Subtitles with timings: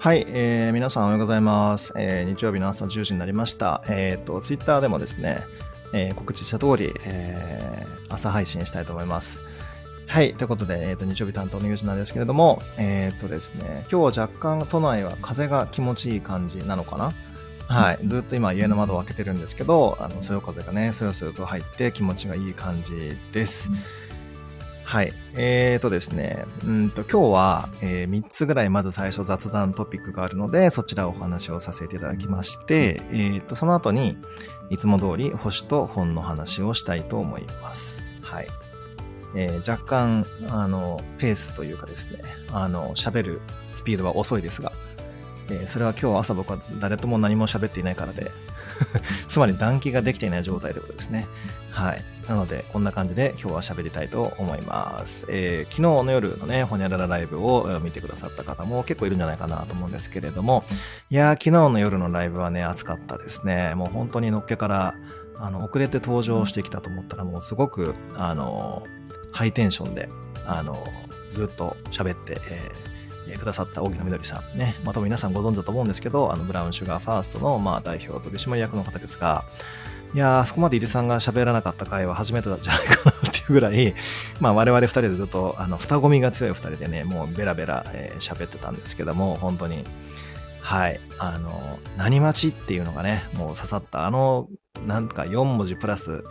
[0.00, 1.92] はい、えー、皆さんおはようございます。
[1.96, 3.82] えー、日曜日の朝10時になりました。
[3.88, 5.40] えっ、ー、と、ツイッターでもですね、
[5.92, 9.40] えー、告知した通り、えー、朝配信したいと思います。
[10.06, 10.34] はい。
[10.34, 17.12] ということで、えっ、ー、と、日曜日担当のユージなんですけれども、えっ、ー、とですね、今日は若干都内は風が気持ちいい感じなのかな
[17.66, 17.98] はい。
[18.04, 23.68] ずっと今家の窓を開けてるんですけど、あの、そよ風がね、そよそよと入って気持ちがいい感じです。
[24.88, 25.12] はい。
[25.34, 34.16] えーとですね、うんと今日は、えー、3つぐらいまず最初雑談トピックがあるので、そちらをお話をさせていただきまして、えーと、その後に、
[34.70, 38.02] いつも通り星と本の話をしたいと思います。
[38.22, 38.48] はい。
[39.36, 43.40] えー、若干、あの、ペースというかですね、あの、喋る
[43.72, 44.72] スピードは遅いですが、
[45.50, 48.30] えー、それは今日朝僕は誰とも何も喋っていないからで
[49.28, 51.26] つまり暖気ができていない状態ということですね。
[51.70, 52.04] はい。
[52.28, 55.24] なので、こんな感じで今日は喋りたいと思います。
[55.30, 60.64] えー、昨日の夜のね、ほにゃららライブを見てくださった方も結構いるんじゃないかなと思うんですけれども、
[61.08, 63.74] いやー、昨日の夜のライブはね、熱かったですね。
[63.74, 64.94] もう本当にのっけから、
[65.38, 68.86] あの、遅れて登場してきたと思ったらもうすごく、あの、
[69.32, 70.08] ハイテンションで、
[70.46, 70.84] あの、
[71.34, 72.87] ずっと喋って、えー
[73.38, 79.44] くださった荻野みどりさんね、まあ、多分皆さんご存知だと思うんですけど、あの、 Brown Sugar 1st の、まあ、代表取締役の方ですが、
[80.14, 83.94] いやー、そこまで井出さんが喋らなかった回は初めてだじゃないかなっていうぐらい、
[84.40, 89.84] まあ我々二人でずっと、あの、双子みが強い二人でね、もうベラベラ喋、えー、ってたんですけども、本当に、
[90.62, 94.48] はい、あの、何待ちっていうのがね、もう刺さった、あの、
[94.86, 96.24] なんか4文字プラス、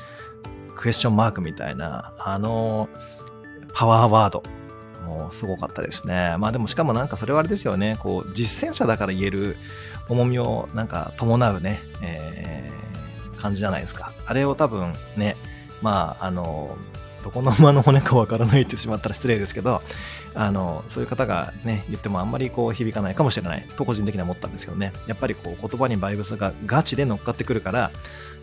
[0.76, 2.90] クエスチョンマークみたいな、あの、
[3.74, 4.44] パワーワード。
[5.08, 6.36] もうすごかったですね。
[6.38, 9.58] まあでもしかもなんかそれはあれですよね、こう、実践者だから言える
[10.10, 14.14] 重みをなんか伴うね、えー、感じじゃないですか。
[14.26, 15.38] あれを多分ね、
[15.82, 16.78] まあ、あの、
[17.24, 19.82] どこの馬の骨かわからないってしまったら失礼ですけど、
[20.36, 24.94] あの、そういう方がね、言ってもあんまりこう響かないかもしれないと個人的には思ったんですけどね。
[25.08, 27.92] やっぱりこう言葉にバイブスがガチで乗っかってくるから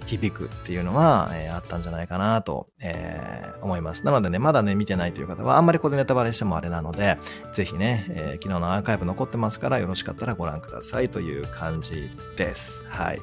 [0.07, 4.05] 響くっていうのは、えー、あったんじゃないかなと、えー、思います。
[4.05, 7.19] なのでね、まだね、見てないという方はあんまりここでネタバレしてもあれなので、
[7.53, 12.83] ぜひね、えー、昨日のアーカイブ残ってますからよろしかったらご覧くださいという感じです。
[12.89, 13.21] はい。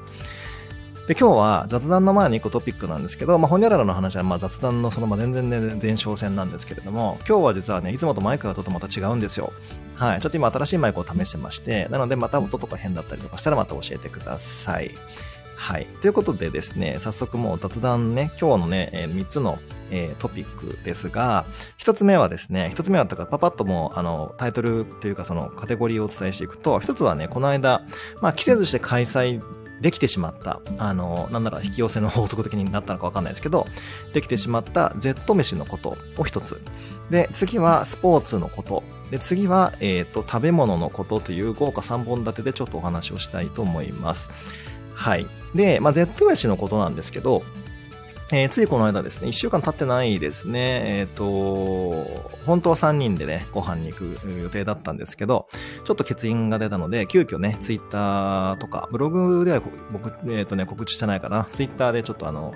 [1.08, 9.52] で、今日は雑談の前に1個トピックなんですけど、まあ、ほにゃららの話はま雑談のそのまま全然ね、前哨戦なんですけれども、今日は実はね、いつもとマイクがととまた違うんですよ。
[9.96, 10.22] はい。
[10.22, 14.92] ちょっと今新しいマイクを試してまして、なのでまた音とか変だったりとかしたらまた教えてください。
[15.62, 15.86] はい。
[16.02, 19.60] ということでですね、早速もう雑談ね、今日のね、えー、3つの、
[19.92, 21.46] えー、トピックですが、
[21.78, 27.84] 1つ目はですね、1つ目はとかパパッともう、あの、タイトルというかそのカテゴリーをお伝えしていくと、1つはね、この間、
[28.22, 29.40] まあ、季節して開催
[29.82, 33.66] できてしまった、あの、なんなら引き寄せの法則的になったのかわかんないですけど、
[34.14, 36.62] できてしまった Z 飯のことを一つ。
[37.10, 38.84] で、次はスポーツのこと。
[39.10, 44.30] で、次は、えっ、ー、と、食べ物のことという豪華3本立てでちょっとお話をしたいと思います。
[44.94, 45.26] はい。
[45.56, 47.44] で、まあ、Z 飯のことなんですけど、
[48.32, 55.48] えー、ついこの間ですね、1週間経ってないですね、えっ、ー、と、本当は3人でね、ご飯に行く予定だったんですけど、
[55.84, 62.54] ちょっと欠員が出たので、急遽ね、ツイッターとか、ブログでは僕、えっ、ー、とね、告知してないかな、ツイッターでちょっとあの、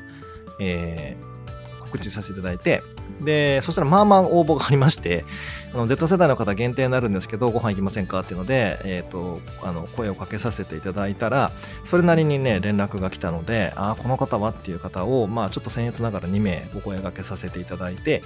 [0.60, 2.84] えー、告知させていただいて、
[3.22, 5.26] で、そしたらまあまあ応募がありまして、
[5.74, 11.52] あの、Z 世代の方限定になるんですけど、ご飯行きませんかっていうので、えっ、ー、と、あの、声をかけさせていただいたら、
[11.84, 18.24] それなりにね、連絡が来たので、ああ、この方はっていう方を、まあ、ちょっと僭越ながら2名お声がけさせていただいて、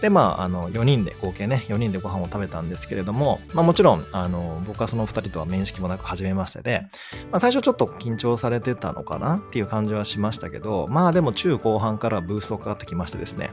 [0.00, 6.86] で、まあ、あの、4人で、合計ね、4人でご飯を食べたんですけれども、まあ、もちろん、あの、僕はその2人とは面識もなく初めましてで、
[7.30, 13.50] まあ、最初ちょっと緊張されてたのかなっていう感じはしましたけど、まあ、でも中後半からブーストかかってきましてですね、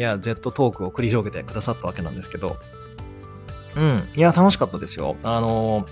[0.00, 2.56] や、Z トークを繰り広げてくださったわけなんですけど、
[3.76, 4.08] うん。
[4.16, 5.16] いや、楽しかったですよ。
[5.22, 5.86] あの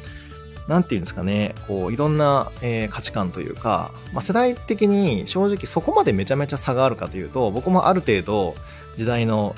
[0.69, 8.57] なんていうんですかね、こう、いろんな、えー、価値観というか、まあ、世代的に正直そこまでめちゃめちゃ差があるかというと、僕もある程度
[8.97, 9.55] 時代の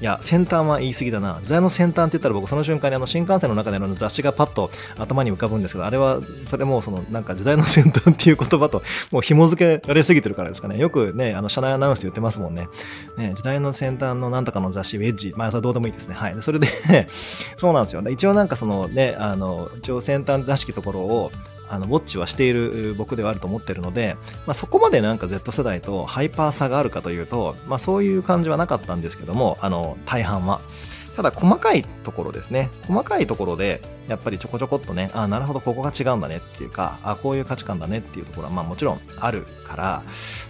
[0.00, 1.38] いや、先端は言い過ぎだな。
[1.42, 10.78] 時代の先端って言ったら僕その瞬間にあの新幹線の中での雑誌がパッと頭に浮かぶんですけど、あれは、それもそのなんか時代の先端っていう言葉ともう紐付けられすぎてるからですかね。
[10.78, 12.68] よくね、あの車内アナウンスで言ってますもんね。
[13.16, 15.32] ね、時代の先端のなんとかの雑誌、ウェッジ。
[15.36, 16.14] まあ、それどうでもいいですね。
[16.14, 16.36] はい。
[16.42, 16.68] それで
[17.56, 18.02] そうなんですよ。
[18.08, 21.32] 一応なんかそのね、あの、一応先端らしきところを、
[21.68, 24.16] あの、ウォッチはしている僕ではあると思ってるので、
[24.46, 30.60] まあ、そこまでなんか Z 世代とハイパー差があるかというと、まあ、そういう感じはなかったんですけども、あの、大半は。
[31.16, 32.70] ただ細かいところですね。
[32.86, 40.02] 細かいところで、やっぱりちょこちょこっとね、あ、なるほど、ここが違うんだねっていうか、あ、こういう価値観だねっていうところは、まあもちろんあるから、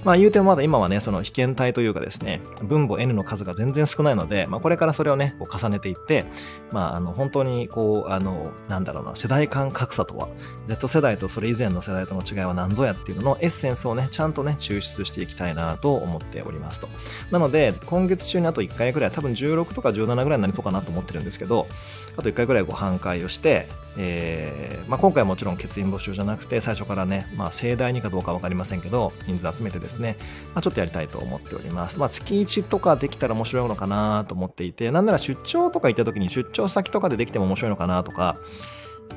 [0.04, 6.26] まあ言うてもまだ今はね、その被験体というかですね、分母 N の数が全然少ないので、まあこれからそれをね、こう重ねていって、
[6.72, 10.28] まああの、本当にこう、あの、なんだろうな、世代間格差とは、
[10.66, 16.88] Z 世代とそれ以前の世代との違いは何ぞやっていうののエッセンスをね、ちゃんとね、抽出していきたいなと思っておりますと。
[17.30, 21.68] なので、今月中にあと1回ぐらい、多分16とか17ぐらいになりそうかなと思ってるんですけど、
[22.16, 23.68] あと1回ぐらいご飯会をして、
[23.98, 30.16] えーまあ、今回もちろん欠員募集じゃなくて、最初からね、まあ、盛大にかどうか分かりませんけど、人数集めてですね、
[30.54, 31.98] まあ、ちょっとやりたいと思っております。
[31.98, 38.38] まあ、月1とかできたら面白いのかなと思っていて、なんなら出張とか行った時に出張先とかでできても面白いのかなとか、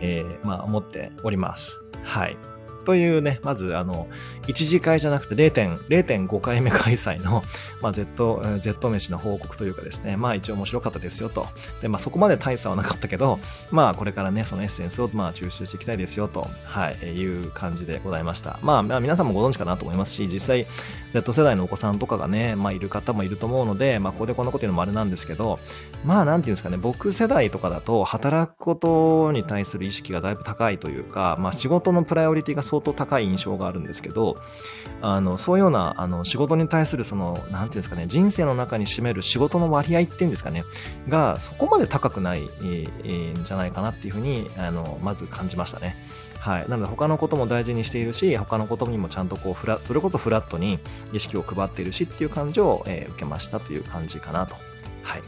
[0.01, 1.80] えー、まあ、思っております。
[2.03, 2.38] はい。
[2.86, 4.08] というね、まず、あの、
[4.48, 7.44] 1次会じゃなくて0.5回目開催の、
[7.81, 11.48] まあ、Z、Z 飯の報告というかですね、まあ一応面白かったですよと。
[11.81, 13.40] で、まあそこまで大差はなかったけど、
[13.72, 18.60] まあこれからね、そのエッセンスをまあ抽出していきたいですよと、はい、いう感じでございました。
[18.64, 20.68] まあ、まあ皆さんもご存知かなと思いますし、実際
[21.14, 25.60] Z 世代のお子さんとかがね、まあいる方もいると思うので、まあここでこんなこと言うのもあれなんですけど、
[26.06, 34.38] まあなんていうんですかね、僕世代とかだと働くことに対する意識がだいぶ高いというか、まあ仕事のプライオリティが相当高い印象があるんですけど、
[35.01, 40.63] あの、そういうような、あの、仕事に対するその、なんていうんですかね、人生の中に占める仕事の割合っていうんですかね、
[41.07, 42.50] が、そこまで高くない、ん
[43.44, 45.98] じゃないかなっていうふうに、あの、まず感じましたね。
[46.39, 46.69] はい。
[46.69, 50.80] なので、他のことも大事にしているし、他のことにもちゃんとこう、フラそれこそフラットに
[51.12, 54.56] 意識を配っているしっていう感じを、えー、受けましたという感じかなと。
[55.04, 55.24] はい。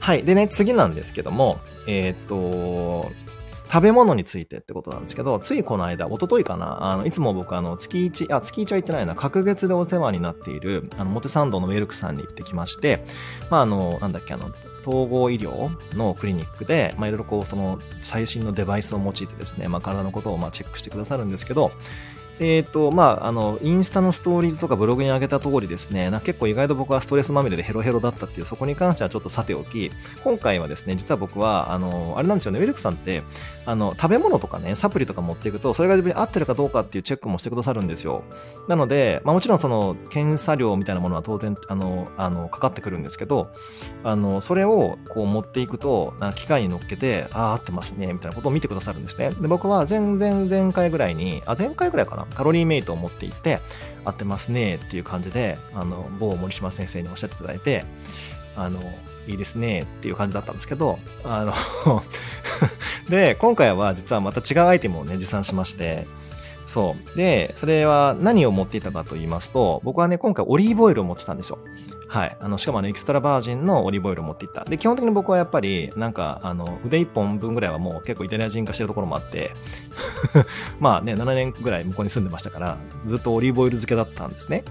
[0.00, 0.24] はい。
[0.24, 3.10] でね、次なんですけども、えー、っと、
[3.68, 13.02] 食べ物についてってことなんですけど、ついこの間、おとといかな、あの、いつも僕、あの、月一、あ、月一は行ってないな、隔月でお世話になっている、あの、モテサンドのウェルクさんに行ってきまして、
[13.50, 14.52] まあ、あの、なんだっけ、あの、
[14.86, 21.72] 統合医療のクリニックで、まあ、いろいろこう、その、最新のデバイスを用いてですね、まあ、体のことを、まあ、チェックしてくださるんですけど、
[22.38, 29.90] えっ、ー、と、まあ、あの、インスタのストーリーズとかブログに上げた通りですね、な結構意外と僕はストレスまみれでヘロヘロだったっていう、そこに関してはちょっとさておき、
[30.22, 33.22] 今回はですね、実は僕は、あの、あれなんですよね、ウェルクさんって、
[33.64, 38.22] あの、食べ物とかね、サプリとか持っていくと、それが自分に合ってるかどうかっていうチェックもしてくださるんですよ。
[38.68, 43.50] なので、まあもちろんその、検査料みたいなものは当然、あの、あの、かかってくるんですけど、
[44.04, 49.30] あの、それをこう持っていくと、な機械に乗っけて、ああ、合ってますね、みたいなことを見てくださるんですね。
[49.30, 53.60] で、僕は前々前回ぐらいに、あ、前回ぐらいかな、カロリーメイトを持っていって、
[54.04, 57.84] 合ってますねっていう感じで、あの、某森島先生におっしゃっていただいて、
[58.54, 58.80] あの、
[59.26, 62.02] いいですねっていう感じだったんですけど、あの
[63.10, 66.06] で、今回は実はまた違うアイテムをね、持参しまして、
[66.66, 67.16] そう。
[67.16, 71.58] で、それは何を持っていたかと言いますと、僕はね、今回オリーブオイルを持ってたんですよ。
[72.08, 72.36] はい。
[72.40, 74.64] あの、しかもあの、エキストラバージンのオリーブオイルを持っていった。
[74.64, 79.50] で、基本的に僕はやっぱり、なんか、あの、腕一本分ぐらいはもう結構イタリア人化してるところもあって
[80.78, 84.64] まあね、7年ぐらい向こうに住んでましたから、ずっとオリーブオイル漬けだったんですね。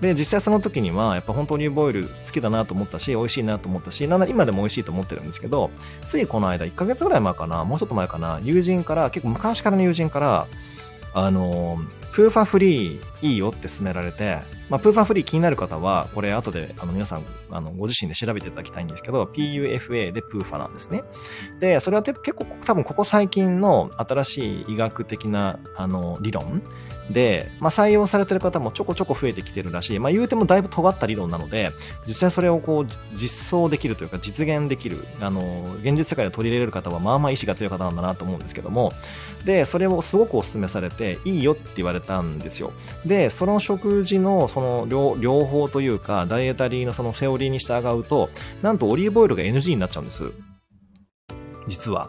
[0.00, 5.70] で、実際その時には、やっぱ本当オリーブオイル好きだなと思ったし、美味しいなと思ったし、なんなら今でも美味しいと思ってるんですけど、
[6.06, 10.46] ついこの間、1ヶ月ぐらい前かな、もうちょっと前かな、友人から、結構昔からの友人から、
[11.14, 11.78] あの、
[12.12, 14.38] プーファフリーいいよって勧められて、
[14.68, 21.04] まあ、プーファフリー気になる方は、これ後であの皆さんあのご自身で調べていただきたいんですけど、PUFA でプーファなんですね。
[21.58, 26.62] で、それは結構多分ここ最近の新しい医学的なあの理論
[27.10, 29.98] で、まあ、採用されてる方もちょこちょこ増えてきてるらしい。
[29.98, 31.72] まあ、言うてもだいぶ尖った理論なので、
[32.06, 38.92] 実際それをこう実装できるというか実現できる、あの、現実世界で取り入れれる方はまあまあ意志が強い方なんだなと思うんですけども、
[39.44, 42.72] で、それをすごくお勧めされて、いいよって言われたんですよ。
[43.06, 48.30] で、その食事のその両両方というか、ダイエタリーのそのセオリーに従うと、
[48.62, 50.32] なんとオリーブオイルが NG になっちゃうんです。
[51.68, 52.08] 実は。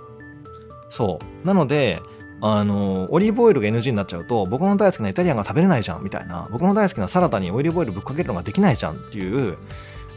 [0.90, 1.48] そう。
[1.48, 2.02] なので、
[2.42, 6.50] あの、オリーブオイルが NG になっちゃうと、僕の大好きなイタリアンが食べれないじゃん、みたいな。
[6.52, 9.58] 僕の大好きなサラダにオリーブオイルぶっかけるのができないじゃんっていう、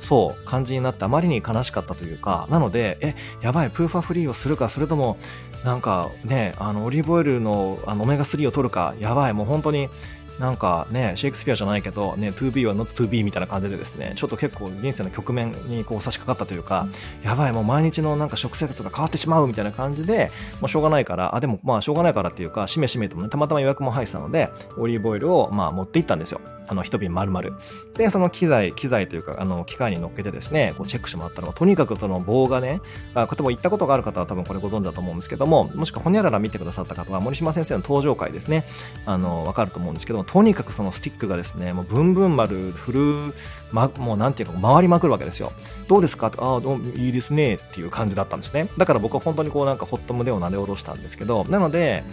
[0.01, 5.19] そう、感じになってあまりに悲しかったというか、なので、え、やばい、プーファフリーをするか、それとも、
[5.67, 9.89] なんかね、あの、オリーブオイルのあのオメガ3を取るか、やばい、もう本当に、
[10.39, 16.87] なんかね、シェイクスピアじゃないけど、ね、2B は not to be みたいな感じでですね、ちょっと結構人生の局面にこう差し掛かったというか、
[17.25, 20.31] やばい、もう毎日のなんか食生活が変わってしまうみたいな感じで、
[20.61, 26.41] もうしょうがないから、あ、でもまあしょうがないからっていうか、しめしめともね、たまたま予約も入ってたので、オリーブオイルをまあ持って行ったんですよ。
[26.69, 27.51] あの、一瓶丸々。
[27.97, 32.81] で、その機材、機材というか、あの、機械に乗っけてですね、こうチェックしてもらったのが、とにかくその棒がね、
[33.15, 38.67] あ、例えば行ったことがある方は多分これご存知だと思うんですけども、もしくはほにゃらら見てくださった方は、森島先生の登場回ですね、
[39.07, 43.35] あの、わかると思うんですけども、とにかくそのスティックがですね、もうブンブン丸、振る、
[43.73, 45.53] ま、もうなんていうか、回りまくるわけですよ。
[45.89, 46.31] どうですか？
[46.39, 46.61] ああ、
[46.97, 48.69] いいですね、っていう感じだったんですね。
[48.77, 52.05] だから僕は本当にこうなんかほっと胸を撫で下ろしたんですけど、なので、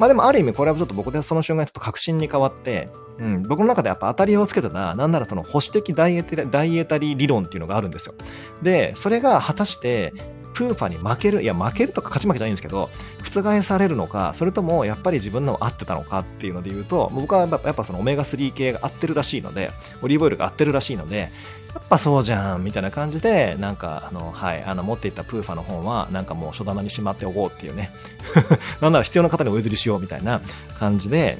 [0.00, 2.88] まあでもある意味これはちょっと僕でその瞬間ちょっと確信に変わって、
[3.18, 8.14] うん、僕の中でやっぱ当たりをつけてた、なんならその保守的ダイエダイエタリー理論っていうのがあるんですよ。
[8.62, 10.14] で、それが果たして
[10.54, 12.88] プーファに負ける、いや負けるとか勝ち負けじゃないんですけど、
[13.22, 21.30] 覆されるのか、それともやっぱり自分の合ってたのかっていうので言うと、僕はやっぱそのオメガ3系が合ってるらしいので、オリーブオイルが合ってるらしいので、
[21.74, 27.92] やっぱそうじゃんみたいな感じで、なんか、あの、はい、あの、持っていったプーファの本は、なんかもう書棚にしまっておこうっていうね。
[28.80, 30.40] なんなら必要な方にお譲りしようみたいな
[30.78, 31.38] 感じで、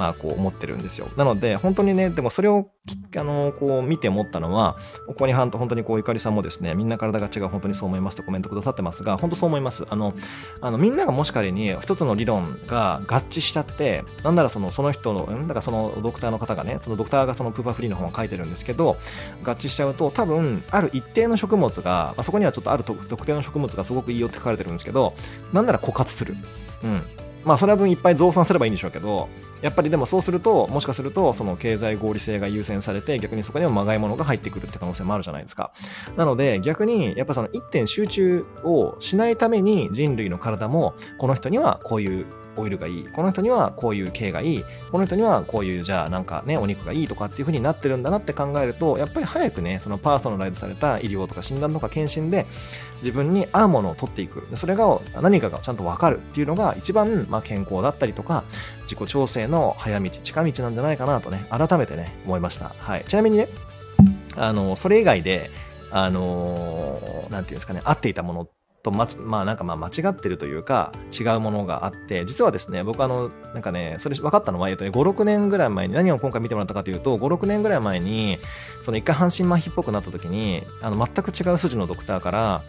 [0.00, 1.10] まあ、こう思ってるんですよ。
[1.18, 2.70] なので、本当にね、でもそれを、
[3.18, 9.84] あの、こう見て思ったのは、ここに本当にこう、ゆかりさんもですね、みんな体が違う、本当にそう思いますとコメントくださってますが、本当そう思います。
[9.90, 10.14] あの、
[10.62, 18.96] あのみんながもし仮に一つの理論が合致しちゃって、なんならその、その人の、んだからそのドクターの方がね、そのドクターがそのプーパーフリーの本を書いてるんですけど、
[19.44, 25.12] 合致しちゃうと、多分、ある一定の食物が、まあ、そこにはちょっとある特定の食物がすごくいいよって書かれてるんですけど、
[25.52, 26.34] なんなら枯渇する。
[26.82, 27.02] うん。
[27.44, 29.28] まあそれは分いっぱい増産すればいいんでしょうけど
[29.62, 35.72] やっぱりでもそうするともしかするとその経済合理性が優先されて逆にそこにはまがいものが入ってくるって可能性もあるじゃないですか。
[36.16, 42.26] なので逆にやっぱその一点集中をしないために人類の体もこの人にはこういう
[42.60, 43.04] オイルがいい。
[43.04, 44.64] この人にはこういう系がいい。
[44.90, 52.46] この人にはこういうじゃあなんかねお肉がいいとかっていう風になってるんだなって考えるとやっぱり早くねそのパーソナライズされた医療とか診断とか検診で
[53.00, 54.46] 自分に合うものを取っていく。
[54.56, 58.44] それが何かがちゃんと分かるっていうのが一番、まあ、健康だったりとか
[58.82, 63.48] 自己調整の早道近道なんじゃないかなとね改めてね思いました、はい、ちなみにね
[64.36, 65.50] あのそれ以外で
[65.90, 68.50] あのー、なんていうんですかね合っていたものっ
[68.82, 78.38] とま、まあなんかまあ間違ってるというか違うものがあって、実はですね、僕あの、なんかね、それ分かったのは、えっとね、5、6年ぐらい前に、何を今回見てもらったかというと、5、6年ぐらい前に、
[78.84, 82.62] その一回半身麻痺っぽくなった時に、あの、全く違う筋のドクターから、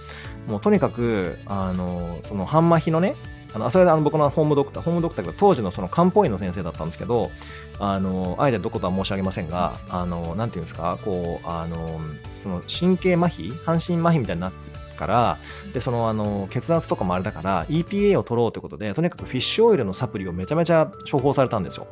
[0.47, 3.15] もうとにかく、あの、その半麻痺のね、
[3.53, 7.31] あの、それであの僕のホームドクター、ホームドクターが当時のその漢方医の先生だったんですけど、
[7.79, 15.39] あの、あえてどことは申し上げませんが、あの、なんていうんですか、こう、あの、その神経麻痺半身麻痺みたいになってから
[15.73, 21.87] でそのあの血圧とかもあれだから EPA を取ろうということでとにかくフィッシュオイルのサプリをめちゃめちゃ処方されたんですよ。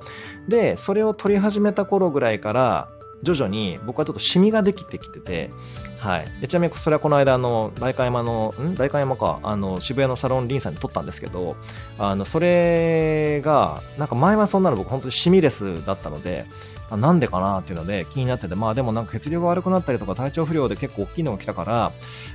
[0.48, 2.90] でそれを取り始めた頃ぐらいから
[3.24, 5.50] 徐々に僕はちょっとシミができてきてて、
[5.98, 6.48] はい。
[6.48, 8.76] ちなみにそれはこの間、あの、代官山の、ん？
[8.76, 11.58] 代官山か、あの、渋谷のサロンリンさんに撮ったんですけど、
[11.98, 16.46] あの、それが、なんか前はそんなの僕本当にシミレスだったので、
[16.98, 21.92] なんでかなっていうので気になってて、まあでもなんか血流が悪くなったりとか体調不良で結構大きいのが来たから、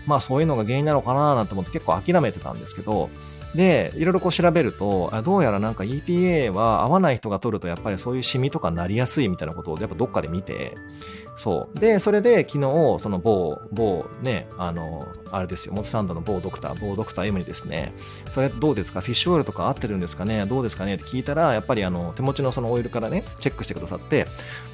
[0.07, 3.11] まあそういうのが原因なのかななんて思って結構諦めてたんですけど、
[3.55, 10.77] で、いろいろこう調べると、どうやらなんか EPA は合わない人が取るとやっぱりそういうシミとかなりやすいみたいなことをやっぱどっかで見て、
[11.37, 11.79] そう。
[11.79, 12.61] で、それで昨日、
[13.01, 17.93] その某、某ね、あの、あれですよ、モトサンドの某ドクター、某ドクター M にですね、
[18.31, 19.01] それどうですか？
[19.01, 20.47] フィッシュオイルとか合ってるんですかね？
[20.47, 20.95] どうですかね？
[20.95, 24.29] って聞いたら、やっぱりあの、手持ちのそのオイルからね、チェックしてくださって、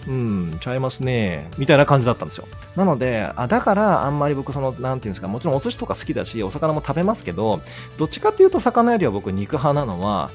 [0.06, 2.46] うん、ちゃいますね、みたいな感じだったんですよ。
[2.76, 7.62] なので、あ、だからあんまり僕その、なんていうんですか、もちろんお寿司とか好きだし、お魚も食べますけど、
[7.96, 10.30] どっちかっていうと魚よりは僕肉派なのは、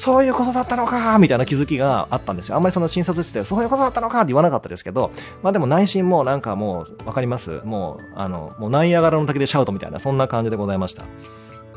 [0.00, 2.56] そういうことだったのかみたいな気づきがあったんですよ。
[2.56, 5.10] あんまりその診察室で、そういうことだったのかって言わなかったですけど、
[5.42, 11.04] まあでも内心もなんかもう、わかりますもう、あの、もうナイアガラの滝でシャウトみたいな、そんな感じでございました。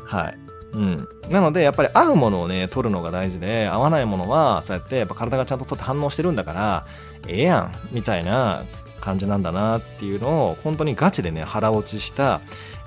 [0.06, 0.38] はい。
[0.72, 1.08] うん。
[1.28, 6.86] なので、やっぱり合うものをね、取るのが大事で、合わないものは、そうやって、やっぱ体がちゃんと取って反応してるんだから、
[7.28, 8.64] ええやん、みたいな
[9.02, 12.40] 感じなんだなっていうのを、本当にガチでね、腹落ちした、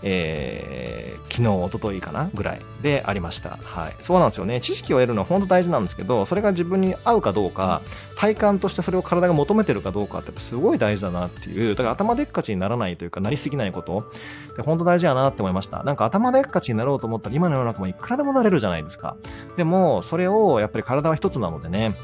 [0.04, 3.58] えー、昨日、おとといかなぐらいでありました。
[3.63, 3.96] はい。
[4.01, 4.62] そうなんですよね。
[4.62, 7.82] 知識を得るのは本当大事なんですけど、それが自分に合うかどうか、
[8.16, 14.12] 体感としてそれを体が求めてるかどうかってすごい大事だなっていう、だから頭でっかちにならないというか、なりすぎないこと
[14.56, 15.84] で本当大事やなって思いました。
[15.84, 19.18] なんか頭でっかちになろうと思ったら今の世の中もいくらでもなれるじゃないですか。
[19.56, 21.96] でも、それをやっぱり体は一つなのでね、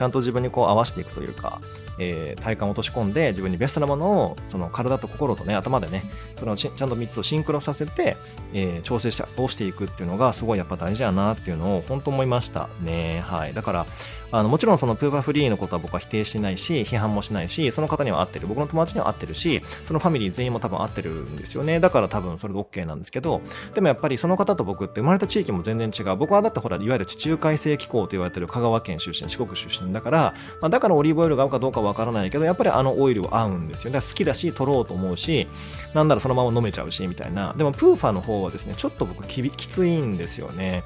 [0.00, 1.60] ちゃんと自分にこう合わせていくというか、
[1.98, 6.04] えー、体感を落とし込んで自分にベストなものをその体と心とね頭でね
[6.38, 8.16] そのちゃんと3つをシンクロさせて、
[8.54, 13.20] えー、調整したをしていくっていうのがすごいやっぱ大事やなっていうのを本当思いましたね。
[13.26, 13.52] はい。
[13.52, 13.86] だから
[14.32, 18.46] あの、もちろんそのプーパーフリーのことは僕は否定しないし、批判もしないし、その方には合ってる。
[18.46, 21.80] 僕の友達には合ってるし、そのファミリー全員も多分合ってるんですよね。
[21.80, 23.40] だから多分それで OK なんですけど、
[23.74, 26.16] でもやっぱりその方と僕って生まれた地域も全然違う。
[26.16, 33.92] 僕はだってほら、いわゆる地中海性気候と言われてる香川県出身、四国出身だから、まあ、だからオリーブオイルが合うかどうかわからないけど、やっぱりあのオイルは合うんですよ。
[33.92, 35.48] だから好きだし、取ろうと思うし、
[35.94, 37.54] なんならそのまま飲めちゃうし、みたいな。
[37.56, 40.84] でもプーファの方はですね、ちょっと僕ききついんですよね。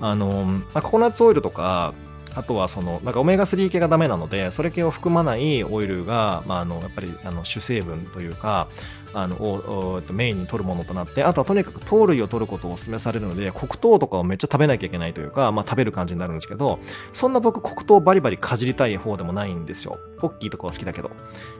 [0.00, 1.92] あの、まあ、ココナッツオイルとか、
[2.38, 8.68] あとはその、なんかオメガ3系がダメなので、それ系を含まないオイルが、まあ、あの、やっぱり、あの、主成分というか、
[9.12, 16.78] あの、をメインに取るものとなって、あとはとにかく糖類を取ることをお勧めされるので、黒糖とかをめっちゃ食べなきゃいけないというか、まあ食べる感じになるんですけど、
[17.12, 19.98] そんな僕黒糖バリバリかじりたい方でもないんですよ。
[20.18, 21.10] ポッキーとかは好きだけど。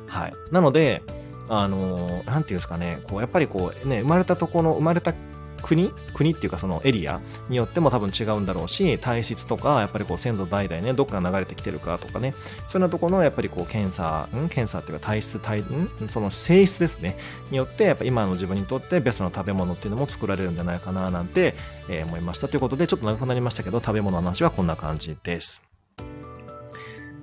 [0.07, 0.33] はい。
[0.53, 1.03] なので、
[1.49, 5.15] あの、なんていうんですかね、こう、やっぱりこう、ね、生まれたとこの、生まれた
[5.63, 12.35] 国国っていうかそのエリアによっても多分違うんだろうし、体質とか、やっぱりこう先祖代々ね、どっから流れてきてるかとかね、
[12.69, 17.17] そんなところのやっぱりこう検査、ん検査っていうか体質、体、んその性質ですね、
[17.51, 21.55] によって、やっぱ今の自分にとってベストな食べ物っていうのも作られるんじゃないかななんて、
[21.89, 22.49] えー、思いました。
[22.49, 25.63] ということで、ちょっと長くなりましたけど、食べ物の話はこんな感じです。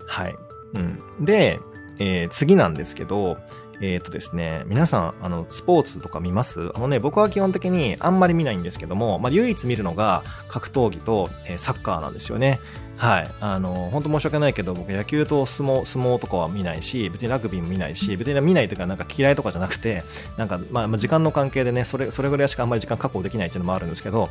[0.08, 0.36] はい。
[0.76, 1.26] うん。
[1.26, 1.60] で、
[2.00, 3.38] えー、次なんですけど、
[3.82, 6.72] えっ、ー、とですね、皆さん、あの、スポーツとか見ます？
[6.76, 12.60] あのね、僕は基本的にあんまり見ないんですけども、まあ、唯一見るのが格闘技と、えー、サッカーなんですよね。
[12.98, 13.32] はい。
[13.42, 20.04] あの、本当申し訳ないけど、僕野球と相撲、相撲とかは見ないし、別にラグビーも見ないし、別に見ないというか、なんか嫌いとかじゃなくて、
[20.38, 24.30] なんか、まあ、時間の関係でね、それ、それぐらいしかあんまり時間確保できないっていうのもあるんですけど、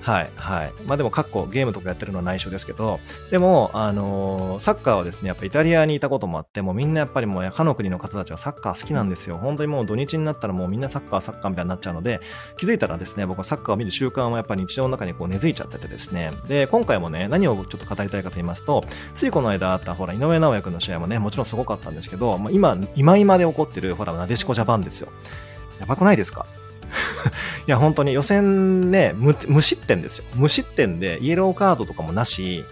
[0.00, 0.72] はい、はい。
[0.86, 2.98] まあでも、括弧、ゲームとかやってるのは内緒ですけど、
[3.30, 9.36] でも、あのー、サッカーはですね、やっぱイタリアにいたこともあって、もうみんなやっぱりもう、他の国の方たちはサッカー好きなんですよ。
[9.36, 12.20] 本当にもう土日になったらもうみんなサッカー、サッカーみたいになっちゃうので、
[12.56, 25.08] 気づいたらですね、僕はサッカーを見る習慣はやっぱり日常の中にこう根付いちゃっててですね、で、今回もね、何をちょっと語りたいかと言いますと、ついこの間あったほら、井上尚弥君の試合もね、もちろんすごかったんですけど、まあ、今、今今で起こってる、ほら、なでしこジャパンですよ。
[25.80, 26.46] やばくないですか？
[27.66, 30.24] いや、本当に予選ね無、無失点ですよ。
[30.34, 32.64] 無失点で、イエローカードとかもなし、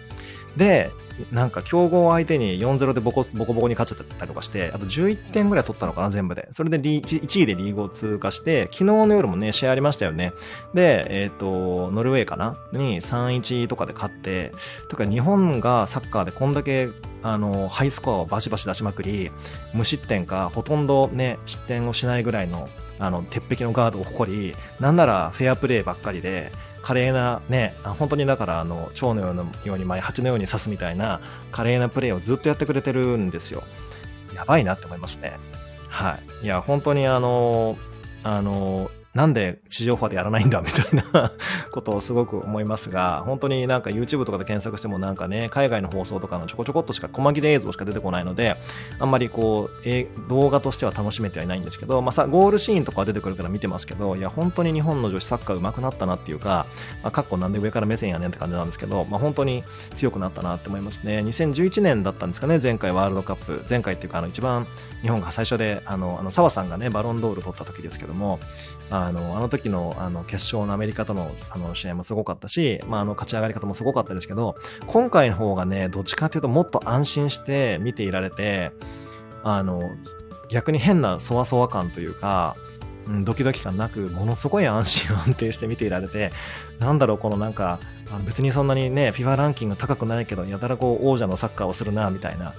[0.56, 0.90] で、
[1.32, 6.48] なんか強豪相手に4-0でボコボコボコに勝っちゃったりとかして、あと11点ぐらい取ったのかな、全部で。
[6.52, 10.32] それで1位でリーグを通過して、昨日の夜もね、試合ありましたよね。
[10.74, 12.56] で、えっ、ー、と、ノルウェーかな？
[12.72, 14.52] に3-1とかで勝って、
[14.88, 16.88] とか日本がサッカーでこんだけ
[17.22, 19.32] あの、ハイスコアをバシバシ出しまくり、
[19.74, 26.52] 無失点か、ほとんどね、失点をしないぐらいの、あの、鉄壁のガードを誇り、なんならフェアプレーばっかりで、
[26.86, 31.20] 華麗なね、本当にだからあの、蝶のように前、蜂のように刺すみたいな
[31.50, 33.64] 華麗なプレーをずっとやってくれてるんですよ。
[34.36, 35.36] やばいなって思いますね。
[35.88, 36.44] はい。
[36.44, 37.76] いや、本当にあの、
[38.22, 41.32] あの、なんで地上波でやらないんだみたいな
[41.72, 48.56] ことをすごく思いますが、本当になんか YouTube とかで検索してもなんかね、海外の放送とかのちょこちょこっとしか、細切れ映像しか出てこないので、
[48.98, 56.66] あんまりこう、え動画としては楽しめてはいないんですけど、まあさ、ゴールシーンとかは出てくるから見てますけど、いや、本当に日本の女子サッカー上手くなったなっていうか、
[57.02, 61.20] まあ、かっこなんで上から目線やねんって感じなんですけど、まあ本当に強くなったなって思いますね。
[61.20, 63.64] 2011年だったんですかね、前回ワールドカップ。
[63.70, 64.66] 前回っていうか、あの、一番
[65.00, 68.40] 日本が最初で、あの、あの、澤さんがね、バロンドール取った時ですけども、
[68.90, 78.72] あの、あの時のあの決勝のアメリカとのあの試合もすごかったし、まあ、あの勝ち上がり方もすごかったですけど、今回の方がね、どっちかっていうともっと安心して見ていられて、
[79.42, 79.82] あの、
[80.50, 82.56] 逆に変なそわそわ感というか、
[83.08, 86.32] うん、ドキドキ感なく、ものすごい安心安定して見ていられて、
[86.78, 87.78] なんだろう、このなんか、
[88.10, 92.54] あの別にそんなにね、FIFA ランキング高くないけど、やたらこう王者のサッカーをするな、みたいな、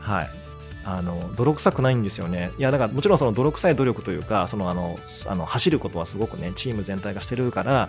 [0.00, 0.45] はい。
[0.88, 2.52] あの、泥臭くないんですよね。
[2.58, 7.88] いや、だからもちろんその泥臭い努力というか、そのあの、あの、走ることはすごくね、チーム全体がしてるから、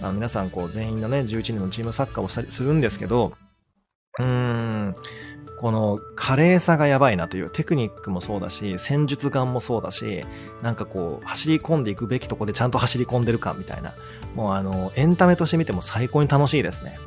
[0.00, 3.34] あの皆さんこう、全員のね、11人のチームサッカーをしたりするんですけど、
[4.18, 4.96] うーん、
[5.60, 10.24] この華麗さがやばいなというテクニックもそうだし、戦術眼もそうだし、
[10.62, 13.94] なんかこう、走り込んでいくべきとこでちゃんと走り込んでるかみたいな、
[14.34, 16.98] もうあの、エンタメとして見ても最高に楽しいですね。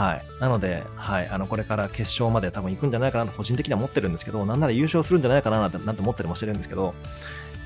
[0.00, 0.24] はい。
[0.40, 1.28] なので、はい。
[1.28, 6.94] あの、これから決勝まで多分行くんじゃないかなと個人的には思ってるんですけど、なんなら優勝するんじゃないかななんて思ったりもしてるんですけど、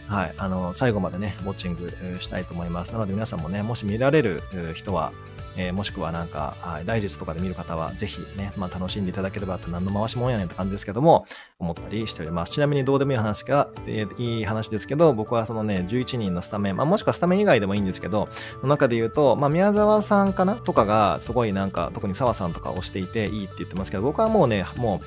[0.08, 0.34] はい。
[0.36, 1.90] あの、最後までね、ウォッチング
[2.20, 2.92] したいと思います。
[2.92, 4.42] なので皆さんもね、もし見られる
[4.74, 5.12] 人は、
[5.56, 11.26] えー、もしくはなんか、ダイジェストとかで見る方は、ぜひね、まあ楽しんでいただければって何の回しもんやねんって感じですけども、
[11.58, 12.52] 思ったりしております。
[12.52, 18.28] ちなみにどうでもいい話が、えー、いい話ですけど、僕はそのね、11人のスタメン、まあもしくはスタメン以外でもいいんですけど、
[18.62, 25.06] の中で言うと、まあ宮沢さんかなとかが、すごいなんか、特に澤さんとか押していていいって言ってますけど、僕はもうね、もう、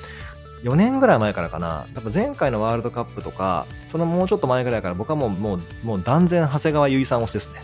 [0.62, 1.86] 4年ぐらい前からかな。
[1.94, 7.62] 多分前回のワールドカップとか、そのもうちょっと前ぐらいから僕はもう、もう、もう断然長谷川結衣さん推しですね。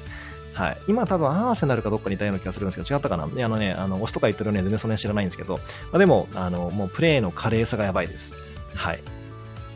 [0.55, 0.79] はい。
[0.87, 3.25] 今多分アーセナルかどっかにいたような気がするんですけど、違ったかな？
[3.25, 5.61] あのね、あの、推しとか言ってるね、全然それ知らないんですけど、ま
[5.95, 8.35] あ、でも、あの、もうプレイの華麗さがやばいです。
[8.75, 9.03] はい。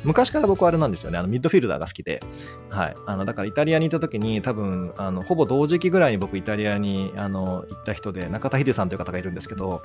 [0.04, 1.18] 昔から僕はあれなんですよね。
[1.18, 2.22] あの、ミッドフィルダーが好きで。
[2.70, 2.94] はい。
[3.06, 9.82] あの、だからイタリアにいた時に多分、あの、ほぼ同時期ぐらいに僕イタリアに、あの、行った人で、中田秀さんという方がいるんですけど、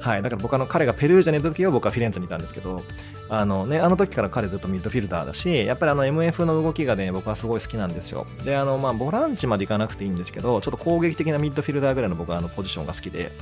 [0.00, 0.22] はい。
[0.22, 2.82] だから僕あの、彼がペルージャにいた時は僕はフィレンツェにいたんですけど、
[3.28, 8.26] あのね、あの時から彼ずっとミッドフィルダーだし、やっぱりあの MF の動きがね、僕はすごい好きなんですよ。
[8.44, 13.32] で、あの、まあ、ボランチまで行かなくていいんですけど、ちょっと攻撃的なミッドフィルダーぐらいの僕はあの、ポジションが好きで、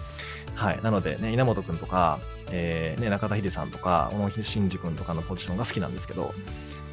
[0.54, 0.80] はい。
[0.82, 2.20] なのでね、稲本くんとか、
[2.52, 6.13] えー、ね、中田秀さんとか、小野真二君とかのポジションが好きなんですけど、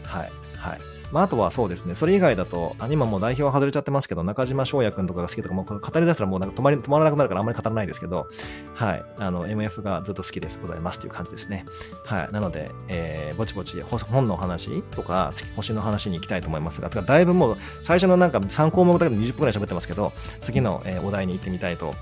[0.03, 0.31] はい。
[0.57, 0.91] はい。
[1.11, 8.27] まあ、あとはそうですね、それ以外だと、あ今もう代表は外れちゃってますけど、中島翔也君とかが好きとか、もう語り出したらもうなんか止まり止まらなくなるからあんまり語らないですけど、
[8.73, 11.65] はい、あの、MF がずっと好きです、ございますという感じですね。
[12.05, 21.93] はい、なので、えー、ぼちぼち本の話とか、星の話に行きたいと思いますが、だいぶもう最初のなんか3項目だけで20分くらい喋ってますけど、次の、えー、お題に行ってみたいと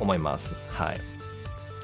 [0.00, 0.54] 思います。
[0.68, 1.13] はい。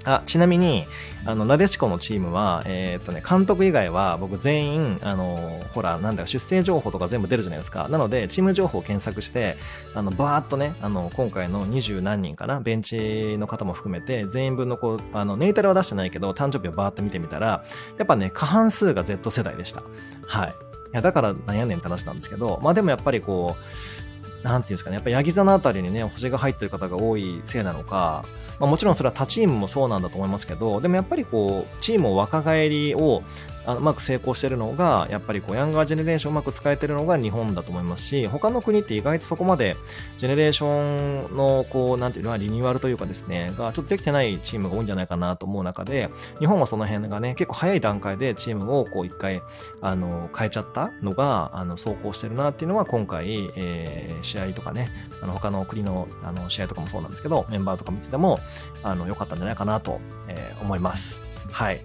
[0.05, 0.87] あ、ちなみに、
[1.27, 7.89] あの、なでしこのチームは、えー、っとね、監督以外は僕全員、あの、ほら、なんだか出生情報とか全部出るじゃないですか。
[7.89, 9.57] なので、チーム情報を検索して、
[9.95, 17.65] あの、バーっとね、あの、今回の二十何人かな、ベンチの方も含めて、全員分のこう、あの、ネイタルは出してないけど、誕生日をバーっと見てみたら、
[17.99, 19.83] やっぱね、過半数が Z 世代でした。
[20.27, 20.49] はい。
[20.49, 20.53] い
[20.93, 24.10] や、だからなんやねんって話なんですけど、まあでもやっぱりこう、
[24.43, 28.25] なんていうんですかね、やっぱヤギ座のあたりにね、星が入ってる方が多いせいなのか、
[28.59, 33.23] まあ、もちろんそれは他チームもそうなんだと思いますけど、でもやっぱりこう、チームを若返りを
[33.67, 39.77] あうまく成功してるのが、やっぱりこう、ヤンガージェネレーションうまく使えてるのが日本だと思いますし、他の国って意外とそこまで、
[40.19, 49.43] ジェネレーションの、こう、なんていうのはリニューアルというかですね、がちょっとできてないチームが多いんじゃないかなと思う中で、日本はその辺がね、結構早い段階でチームをこう、一回、
[49.81, 54.91] あの、変えちゃったのが、あの、走行してるなっていうのは、今回、えー、試合とかね、
[55.23, 58.39] あの、他の国の、あの、試合とかもそうなんですけど、メンバーとか見てても、
[58.83, 61.21] あの、良かったんじゃないかなと、えー、思います。
[61.51, 61.83] はい。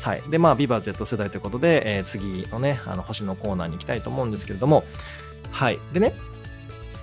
[0.00, 0.22] はい。
[0.30, 4.84] で、まあ、ビバ Z 世代ということで、えー、次のね、あの、星のコーナーに行きたいと思うんですけれども、
[5.50, 5.78] はい。
[5.92, 6.14] でね、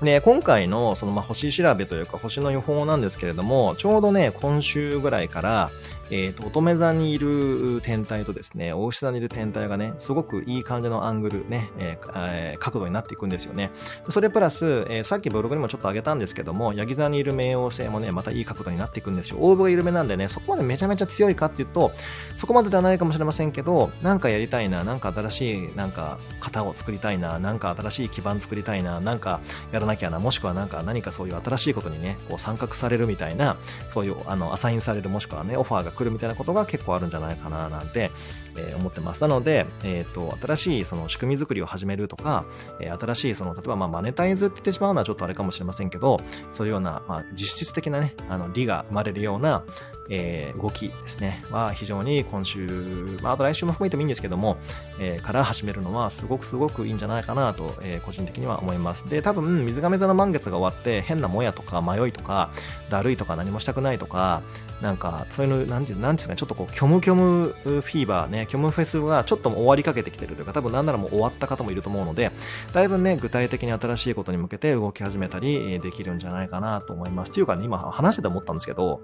[0.01, 5.71] ね、今回のそのまあ星調べというか星の予報なんですけれども、ちょうどね、今週ぐらいから、
[6.09, 13.71] えっ、ー、と、乙女座にいる天体とですね、大牛座にいる天体がね、すごくいい感じのアングルね、えー、角度になっていくんですよね。
[14.09, 19.37] それプラス、えー、さっきブログにもちょっと上げたんですけども、ヤギ座にいる冥王星もね、またいい角度になっていくんですよ。
[19.39, 21.91] オーブが緩めなんでね、そこまでめちゃめちゃ強いかっていうと、
[22.35, 29.39] そこまでではないかもしれませんけど、なんかやりたいな、なんか新しい、なんか型を作りたいな、なんか新しい基盤作りたいな、なんか
[29.71, 33.57] やらなきゃな、もしくはなんか何かそういう新しいことにね、こう参画されるみたいな、
[33.89, 38.11] そういうあのアサインされる、もしくはね、オファーが来るみたいなことが結構あるんじゃないかななんて、
[38.57, 39.21] えー、思ってます。
[39.21, 42.45] なので、えっ、ー、と、新しいその仕組み作りを始めるとか、
[42.79, 46.19] えー、新しいその、例えばまあマネタイズって言ってしまうのはちょっとあれかもしれませんけど、
[46.51, 49.63] そういうような、まあ実質的なね、あの、利が生まれるような、
[50.09, 54.57] えー、動きですね、は非常に今週、まあ、あと来週も含めてもいいんですけども、
[54.99, 59.07] えー、から始めるのはすごくすごくいいんじゃないかなと、えー、個人的には思います。
[59.09, 62.51] で、多分、水亀座の満月が終わって、変なもやとか迷いとか、
[62.89, 64.41] だるいとか何もしたくないとか、
[64.81, 72.31] なんか、そういうの、なんていう、なんていうか、ちょっとこう、虚無虚無フィーバーね、虚無フェスがちょっとも終わりかけてきてるというか、多分なんならもう終わった方もいると思うので、
[72.73, 77.31] だいぶね、具体的に新しいことに向けて動き始めたりできるんじゃないかなと思います。
[77.31, 79.01] というかね、今話してて思ったんですけど、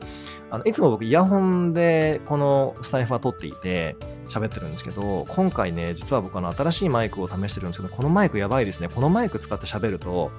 [0.50, 3.96] あのいつも僕イヤホンでこのスタイフは撮っていて、
[4.30, 8.88] 喋ってるんですけど、今回ね、実は僕あの新しいマイクを試してるんですけど、このマイクやばいですね。
[8.88, 10.32] このマイク使って喋ると、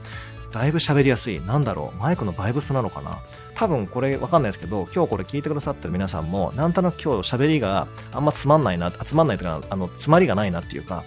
[0.52, 1.40] だいぶ喋りやすい。
[1.40, 1.98] なんだろう？
[1.98, 3.18] マイクのバイブスなのかな？
[3.54, 11.04] 多分これわかんないですけど、今日これ聞いてくださってる皆さんも、なんとなく今日喋りがあんまつまんないな、つまんないというか、あの、つまりがないなっていうか、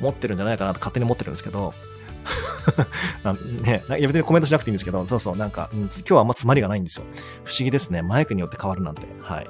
[0.00, 1.74] 持ってるんじゃないかなと勝手に思ってるんですけど、
[3.62, 7.06] ね、いや別にコメントしなくていいんですけど、そうそう、なんか、うん、今日はあんまつまりがないんですよ。
[7.44, 8.02] 不思議ですね。
[8.02, 9.06] マイクによって変わるなんて。
[9.20, 9.46] はい。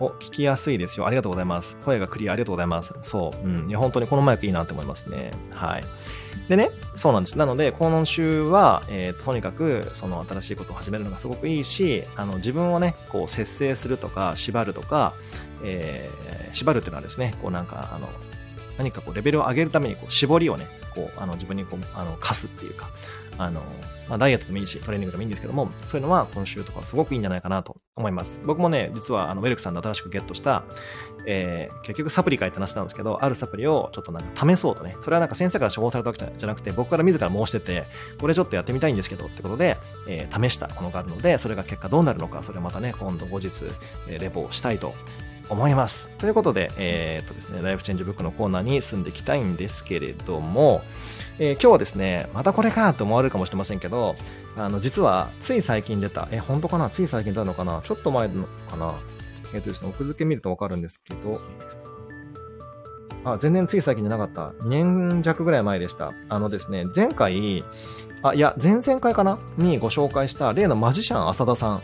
[0.00, 1.06] お、聞きやすいですよ。
[1.06, 1.76] ありがとうございます。
[1.84, 2.92] 声がクリアありがとうございます。
[3.02, 3.46] そう。
[3.46, 3.68] うん。
[3.68, 5.30] いや、本当にこのマイクいいなって思いますね。
[5.50, 5.84] はい。
[6.48, 7.38] でね、そうなんです。
[7.38, 15.14] なので、今週は、えーと、とにかく、その新しいことを始めるのがすごくいいし、あの、自分をね、こう、節制するとか、縛るとか、
[15.64, 18.08] えー、縛るっていうのはですね、こうなんか、あの、
[18.78, 22.90] 何かこうレベルを上げるためにこう絞りをね、こうあの自分にこうあの課すっていうか、
[23.38, 23.62] あの、
[24.08, 28.40] まあ、ダイエットでもいいし、トレーニングでもいいんですけども、そういうのは今週とかすごくいいんじゃないかなと思います。
[28.44, 30.64] 僕もね、実はあのウェルクさんで新しくゲットした、
[31.26, 37.84] えー、結局サプリかいって話なんですけど、あるサプリをちょっとなんか試そうとね、それはなんか先生から処方されたわけじゃなくて、僕から自ら申してて、
[38.20, 43.48] これちょっとやってみたいんですけどってことで、えー、試したものがあるので、それが結果どうなるのか、それをまたね、今度後日、
[44.08, 44.94] えー、レポをしたいと
[45.48, 46.10] 思います。
[46.18, 50.82] ということで、えー、っとですね、ライフチェンジブックのコーナーに進んでいきたいんですけれども、
[51.38, 54.16] えー、今日はですね、またこれかと思われるかもしれませんけど、
[54.56, 56.90] あの、実は、つい最近出た、え、本当かな？
[56.90, 57.80] つい最近出たのかな？
[57.82, 58.94] ちょっと前のかな？
[59.52, 61.40] えっ、とですね、奥付け見るとわかるんですけど、
[63.24, 64.50] あ、全然つい最近じゃなかった。
[64.64, 66.12] 2年弱ぐらい前でした。
[66.28, 67.64] あのですね、前回、
[68.22, 69.38] あ、いや、前々回かな？
[69.56, 71.82] にご紹介した例のマジシャン浅田さん。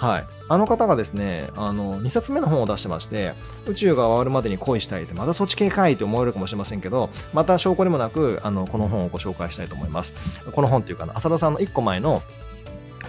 [0.00, 0.26] はい。
[0.48, 3.34] あの方がですね、あの、2冊目の本を出してまして、
[3.66, 10.14] 宇宙が終わるまでに恋したいって、またそっち系かいって思われるかもしれませんけど、また証拠にもなく、あの、この本をご紹介したいと思います。
[10.52, 12.22] この本っていうかな、浅田さんの1個前の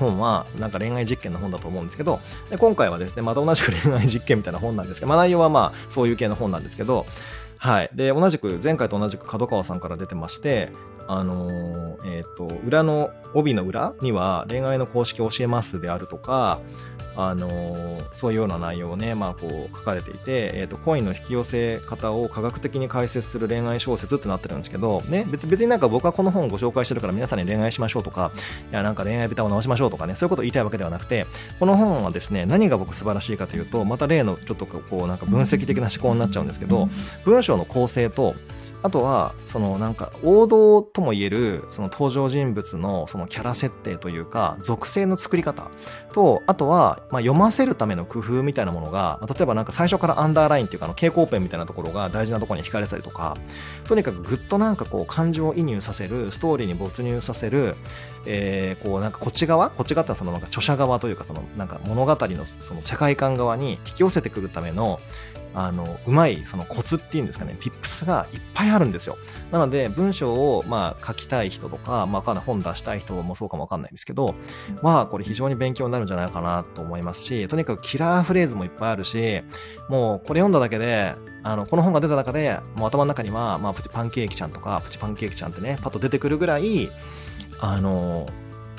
[0.01, 7.05] 本はなんか恋愛実験の本だと思うんですけど、で今回はですね、また同じく恋愛実験みたいな本なんですけど、まあ内容はまあそういう系の本なんですけど、
[7.61, 7.91] はい。
[7.93, 10.71] で、同じく、前回と同じく角川さんから出てまして、
[11.07, 16.59] あのー、えっ、ー、と、裏の、帯の裏には恋愛の公式を教えますであるとか、
[17.15, 28.31] あのー、そういうような内容をね、まあ、こう書かれていて、えーと、恋の引き寄せ方を科学的に解説する恋愛小説ってなってるんですけど、ね、別別になんか僕はこの本をご紹介してるから皆さんに恋愛しましょうとか、
[28.71, 31.25] いやなんか恋愛ベタを直しましょうとかね、そういうことを言いたいわけではなくて、
[31.59, 36.89] この本はですね、何が僕素晴らしいかというと、また例のちょっとこうなんか分析的な思考になっちゃうんですけど、
[37.25, 38.35] 文章の構成と、
[38.83, 45.69] あとは、そのなんか王道とも言える、その登場人物のそのキャラ設定というか、属性の作り方
[46.13, 53.37] と、あとは、まあ、読ませるための工夫みたいなものが、例えばなんか最初からアンダーラインっていうか、の蛍光ペンみたいなところが大事なところに惹かれたりとか、
[53.87, 57.75] とにかくぐっとなんかこう感情を移入させる、ストーリーに没入させる、
[58.25, 64.99] えー、こうなんかこっち側こっち側ってそのなんか著者側というか、そのなんか物語のその世界観側に引き寄せてくるための、
[65.53, 69.17] あの、うまい、そのコツっていうんですかね、ピップスがいっぱいあるんですよ。
[69.51, 74.35] なので、文章を、まあ、書きたい人とか、まあ、かない本出したい人もそうかもわかんないんですけど、
[74.81, 79.41] まあ、これ非常に勉強になるんじゃないかなと思いますし、とにかくキラーフレーズもいっぱいあるし、
[79.89, 86.91] もう、これ読んだだけで、あの、この本が出た中で、もう頭の中には、まあ、プチパンケーキちゃんとか、プチパンケーキちゃんってね、パッと出てくるぐらい、
[87.59, 88.27] あの、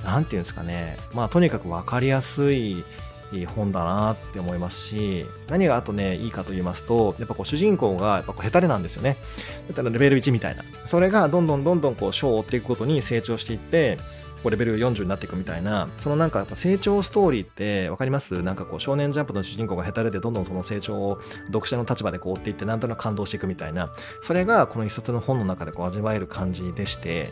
[0.04, 2.84] なんていうんですかね、まあ、とにかくわかりやすい、
[3.32, 9.16] いい本だなって思いますし、何があとね、いいかと言いますと、やっぱこう主人公がやっぱこうヘタレなんですよね。
[9.68, 10.64] だったらレベル1みたいな。
[10.86, 13.98] それがどんどんどんどんこう章を追っていくことに成長していって、
[14.42, 18.42] こうレベル40になっていくみたいな、そのなんかやっぱ成長ストーリーってわかります？
[18.42, 27.30] なんかこう少年ジャンプの主人公がヘタレでどんどんその成長を読者の立場でこう追っていってなんとなく感動していくみたいな、それがこの一冊の本の中でこう味わえる感じでして、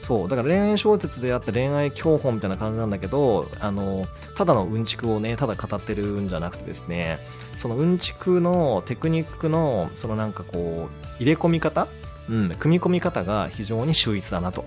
[0.00, 7.18] そうだから恋愛小説であって恋愛教本みたいな感じなんだけどあのただのうんちくをねただ語ってるんじゃなくてですね
[7.56, 11.86] そのうんちくのテクニックのそのなんかこう入れ込み方
[12.30, 14.64] うん、組み込み方が非常に秀逸だなと。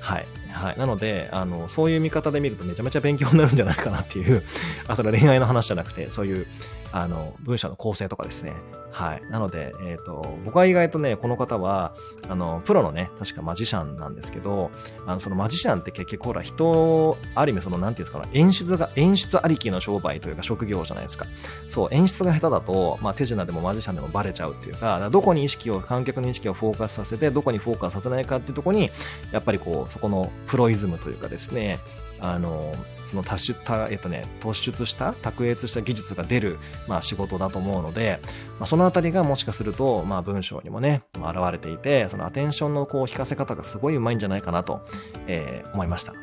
[0.00, 0.26] はい。
[0.50, 0.78] はい。
[0.78, 4.42] なので、あの、そういう見方で見るとめちゃめちゃ勉強になるんじゃないかなっていう
[4.88, 6.46] あ、それは恋愛の話じゃなくて、そういう、
[6.92, 8.54] あの、文章の構成とかですね。
[8.92, 9.22] はい。
[9.30, 11.94] なので、えっ、ー、と、僕は意外とね、この方は、
[12.28, 14.70] あの、プロのね、確かマジシャンなんですけど、
[15.06, 21.24] あの、そのマジシャンって結局ほら、人、ある意味その、なんていうんですかね、演出が、演出ありきの商売というか職業じゃないですか。
[21.68, 28.90] そう、演出が下手だと、まあ、手品でもマジシャンでもバレちゃうっていうか、どこに意識を、観客の意識をフォーカスさせて、どこにフォーカスさせないかっていうところに、
[29.32, 31.78] やっぱりこう、そこのプロイズムというかですね、
[32.22, 38.20] あの、その達出、えっとね、突出した、卓越した技術が出る、まあ仕事だと思うので、
[38.58, 44.80] まあ、そのあたりがもしかすると、まあ文章にもね、まあ、現れていて、そのアテンションのこう引かせ方がすごい上手いんじゃないかなと、
[45.26, 46.14] えー、思いました。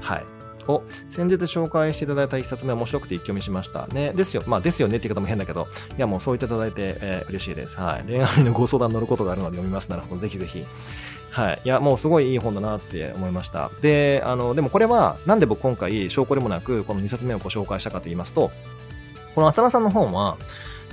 [0.00, 0.24] はい。
[0.68, 3.86] を先日紹介していただいた一冊目面白くて一挙見しました。
[3.88, 4.12] ね。
[4.12, 4.42] ですよ。
[4.46, 7.76] まあですよねって言い方も変だけど、いやもうそう言っていただいて、えー、嬉しいです。
[7.78, 8.04] はい。
[8.04, 9.88] 恋愛のご相談乗ることがあるので読みます。
[9.88, 10.20] なるほど。
[10.20, 10.64] ぜひぜひ。
[11.38, 11.60] はい。
[11.64, 13.70] いや、もうすごいいい本だなって思いました。
[13.80, 18.50] で、あの、でもこれは、なんで僕今回、証拠でもなく、この2冊目をご紹介したかと言いますと、
[19.36, 20.36] この浅田さんの本は、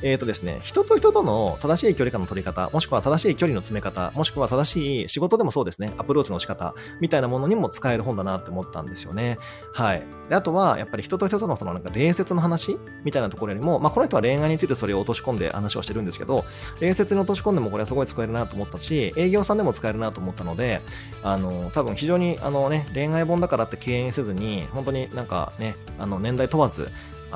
[0.01, 9.37] えっ、ー、とですね、人と人との正しい距離感の取り方、もしくは正しい距離の詰め方、もしくは正しい仕事でもそうですね、アプローチの仕方、みたいなものにも使える本だなって思ったんですよね。
[9.73, 10.03] はい。
[10.29, 16.45] で、あとは、やっぱり人と人とのそのなんか礼節の話みたいなところよりも、まあこの人は恋愛についてそれを落とし込んで話をしてるんですけど、
[16.79, 20.81] 礼節に落とし込んでもこれはすごい使えるなと思ったし、営業さんでも使えるなと思ったので、
[21.23, 26.89] あの、多分非常にあのね、恋愛本だからって敬遠せずに、本当になんかね、あの年代問わず、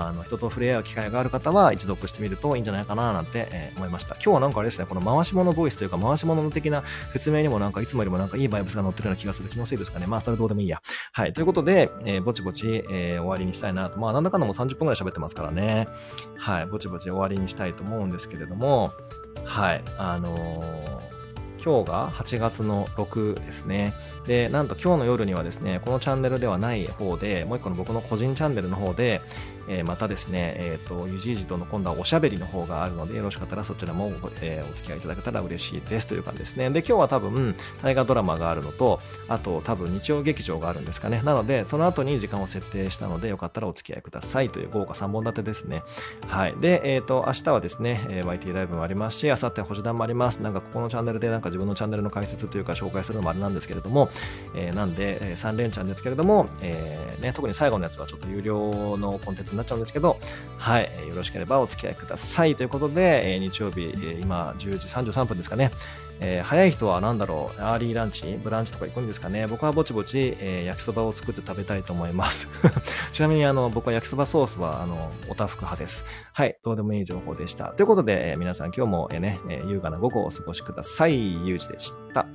[0.08, 4.16] あの、人と触れ合う機会がある方は一読してみるといいんじゃないかななんて、えー、思いました。
[4.16, 6.84] 今日はなんかあれですね、この回し物ボイスというか回し物的な
[7.14, 10.08] 説明にもなんかいつもよりもなんかいいバイブスが載ってるような気がする気のせいですかね。
[10.08, 10.82] まあそれどうでもいいや。
[11.12, 11.34] はい。
[11.34, 14.00] ということで、えー、ぼちぼち、えー、終わりにしたいなと。
[14.00, 15.88] まあなんだかんだもう30分くらい喋ってますからね。
[16.38, 16.66] はい。
[16.66, 18.92] ぼちぼち終わりにしたいと思うんですけれども、
[19.46, 19.84] はい。
[19.98, 21.10] あのー
[21.64, 23.94] 今日が8月の6ですね。
[24.26, 29.22] で、なんと今日の夜にはですね、このチャンネルではない方で、もう一個の僕の個人チャンネルの方で、
[29.68, 36.70] えー、またですね、えっ、ー、と、ゆじいじとの今度はおしゃべりの方があるので、よろしかったらそちらも、えー、お付き合いいただけたら嬉しいですという感じですね。
[36.70, 41.22] で、今日は多分、大河ドラマがあるのと、あと多分日曜劇場があるんですかね。
[41.24, 45.84] なので、その後に時間を設定したので、よかったらお付き合いくださいという豪華3本立てですね。
[46.28, 46.56] はい。
[46.60, 50.38] で、えっ、ー、と、明日はですね、え YT ライブもありますし、明後日星団もあります。
[50.38, 54.10] なんかここのチャンネルでなんか自分のチャンネルの解説というか紹介するのもあれなんですけれども、
[54.56, 60.18] えなんで、え3連チャンですけれども、えね、特に最後のやつはちょっと有料のコンテンツなっちゃうんですけど、
[60.58, 62.56] はい、よろしければお付き合いください。
[62.56, 65.72] ということで、え日曜日、え今10時33分ですかね。
[66.22, 69.48] えー、早い人は何だろう、アーリーランチ、ブランチとか行くんですかね？
[69.48, 72.48] 僕はぼちぼち、えー、焼きそばを作って食べたいと思います。
[73.14, 76.04] ちなみに、あの、僕は焼きそばソースは、あの、おたふく派です。
[76.34, 77.70] はい、どうでもいい情報でした。
[77.70, 81.48] ということで、えー、皆さん今日も、えー、ね、え、優雅な午後をお過ごしください。
[81.48, 82.28] ゆうじでした。